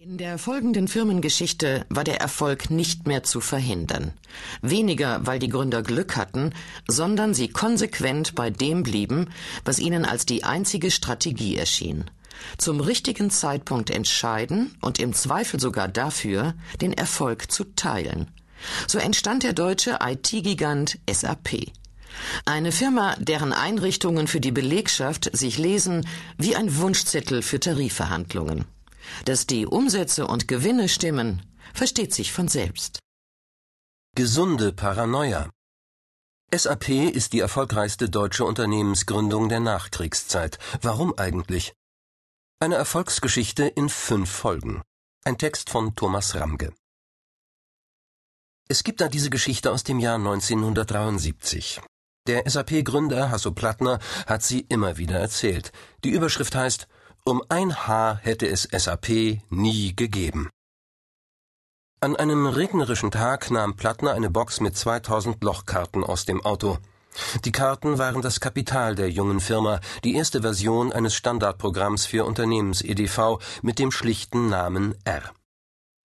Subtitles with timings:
[0.00, 4.12] In der folgenden Firmengeschichte war der Erfolg nicht mehr zu verhindern.
[4.62, 6.52] Weniger, weil die Gründer Glück hatten,
[6.86, 9.28] sondern sie konsequent bei dem blieben,
[9.64, 12.04] was ihnen als die einzige Strategie erschien.
[12.58, 18.28] Zum richtigen Zeitpunkt entscheiden und im Zweifel sogar dafür, den Erfolg zu teilen.
[18.86, 21.72] So entstand der deutsche IT-Gigant SAP.
[22.44, 26.06] Eine Firma, deren Einrichtungen für die Belegschaft sich lesen
[26.36, 28.64] wie ein Wunschzettel für Tarifverhandlungen.
[29.24, 31.42] Dass die Umsätze und Gewinne stimmen,
[31.74, 32.98] versteht sich von selbst.
[34.14, 35.50] Gesunde Paranoia.
[36.52, 40.58] SAP ist die erfolgreichste deutsche Unternehmensgründung der Nachkriegszeit.
[40.80, 41.74] Warum eigentlich?
[42.58, 44.82] Eine Erfolgsgeschichte in fünf Folgen.
[45.24, 46.72] Ein Text von Thomas Ramge.
[48.68, 51.80] Es gibt da diese Geschichte aus dem Jahr 1973.
[52.26, 55.72] Der SAP-Gründer Hasso Plattner hat sie immer wieder erzählt.
[56.04, 56.88] Die Überschrift heißt
[57.28, 60.50] um ein Haar hätte es SAP nie gegeben.
[62.00, 66.78] An einem regnerischen Tag nahm Plattner eine Box mit 2000 Lochkarten aus dem Auto.
[67.44, 73.38] Die Karten waren das Kapital der jungen Firma, die erste Version eines Standardprogramms für Unternehmens-EDV
[73.62, 75.32] mit dem schlichten Namen R.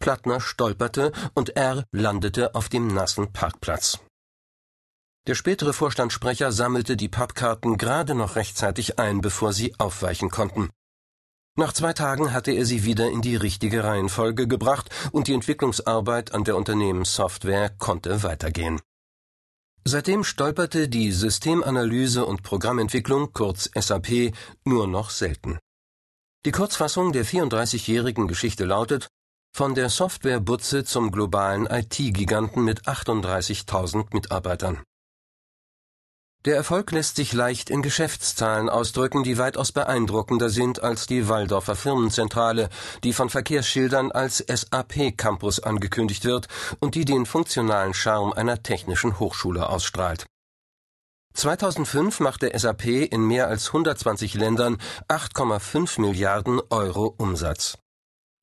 [0.00, 4.00] Plattner stolperte und R landete auf dem nassen Parkplatz.
[5.26, 10.70] Der spätere Vorstandssprecher sammelte die Pappkarten gerade noch rechtzeitig ein, bevor sie aufweichen konnten.
[11.56, 16.34] Nach zwei Tagen hatte er sie wieder in die richtige Reihenfolge gebracht und die Entwicklungsarbeit
[16.34, 18.80] an der Unternehmenssoftware konnte weitergehen.
[19.84, 24.32] Seitdem stolperte die Systemanalyse und Programmentwicklung, kurz SAP,
[24.64, 25.58] nur noch selten.
[26.44, 29.08] Die Kurzfassung der 34-jährigen Geschichte lautet
[29.54, 34.82] von der Softwarebutze zum globalen IT-Giganten mit 38.000 Mitarbeitern.
[36.44, 41.74] Der Erfolg lässt sich leicht in Geschäftszahlen ausdrücken, die weitaus beeindruckender sind als die Waldorfer
[41.74, 42.68] Firmenzentrale,
[43.02, 46.48] die von Verkehrsschildern als SAP Campus angekündigt wird
[46.80, 50.26] und die den funktionalen Charme einer technischen Hochschule ausstrahlt.
[51.32, 54.76] 2005 machte SAP in mehr als 120 Ländern
[55.08, 57.78] 8,5 Milliarden Euro Umsatz.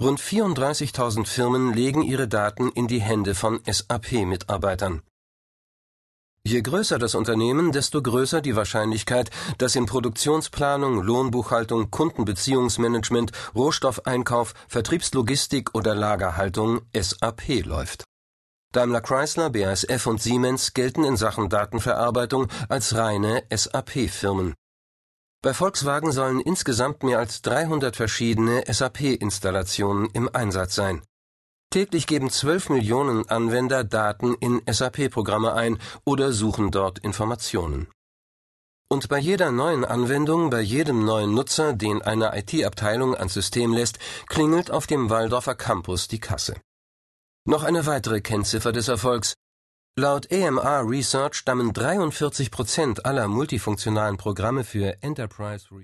[0.00, 5.02] Rund 34.000 Firmen legen ihre Daten in die Hände von SAP-Mitarbeitern.
[6.42, 15.74] Je größer das Unternehmen, desto größer die Wahrscheinlichkeit, dass in Produktionsplanung, Lohnbuchhaltung, Kundenbeziehungsmanagement, Rohstoffeinkauf, Vertriebslogistik
[15.74, 18.04] oder Lagerhaltung SAP läuft.
[18.72, 24.54] Daimler Chrysler, BASF und Siemens gelten in Sachen Datenverarbeitung als reine SAP-Firmen.
[25.42, 31.02] Bei Volkswagen sollen insgesamt mehr als 300 verschiedene SAP-Installationen im Einsatz sein.
[31.72, 37.86] Täglich geben 12 Millionen Anwender Daten in SAP-Programme ein oder suchen dort Informationen.
[38.88, 44.00] Und bei jeder neuen Anwendung, bei jedem neuen Nutzer, den eine IT-Abteilung ans System lässt,
[44.26, 46.56] klingelt auf dem Waldorfer Campus die Kasse.
[47.46, 49.34] Noch eine weitere Kennziffer des Erfolgs.
[49.96, 55.70] Laut AMR Research stammen 43 Prozent aller multifunktionalen Programme für Enterprise